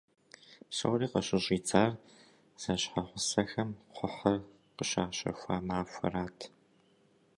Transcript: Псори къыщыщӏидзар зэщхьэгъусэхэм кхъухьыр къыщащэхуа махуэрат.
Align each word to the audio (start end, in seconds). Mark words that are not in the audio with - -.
Псори 0.69 1.07
къыщыщӏидзар 1.11 1.91
зэщхьэгъусэхэм 2.61 3.69
кхъухьыр 3.93 4.39
къыщащэхуа 4.75 5.55
махуэрат. 5.67 6.39